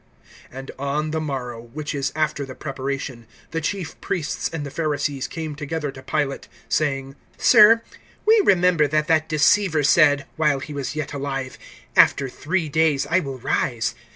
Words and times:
(62)And 0.51 0.71
on 0.79 1.11
the 1.11 1.21
morrow, 1.21 1.61
which 1.61 1.93
is 1.93 2.11
after 2.15 2.43
the 2.43 2.55
preparation, 2.55 3.27
the 3.51 3.61
chief 3.61 4.01
priests 4.01 4.49
and 4.51 4.65
the 4.65 4.71
Pharisees 4.71 5.27
came 5.27 5.53
together 5.53 5.91
to 5.91 6.01
Pilate, 6.01 6.47
(63)saying: 6.71 7.13
Sir, 7.37 7.83
we 8.25 8.41
remember 8.43 8.87
that 8.87 9.07
that 9.07 9.29
deceiver 9.29 9.83
said, 9.83 10.25
while 10.37 10.57
he 10.59 10.73
was 10.73 10.95
yet 10.95 11.13
alive: 11.13 11.59
After 11.95 12.29
three 12.29 12.67
days 12.67 13.05
I 13.11 13.19
will 13.19 13.37
rise. 13.37 13.93